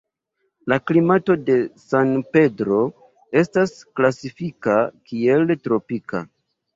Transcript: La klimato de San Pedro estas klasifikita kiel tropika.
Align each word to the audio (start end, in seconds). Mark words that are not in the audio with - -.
La 0.71 0.77
klimato 0.91 1.33
de 1.49 1.57
San 1.81 2.09
Pedro 2.37 2.79
estas 3.41 3.75
klasifikita 3.99 4.79
kiel 5.13 5.55
tropika. 5.67 6.23